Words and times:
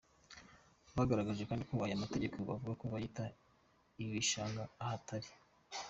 Bagaragaje 0.97 1.41
kandi 1.49 1.63
ko 1.69 1.73
aya 1.85 2.03
mategeko 2.03 2.35
bavuga 2.49 2.73
ko 2.79 2.85
yita 3.03 3.25
ibishanga 4.03 4.61
ahatari. 4.83 5.29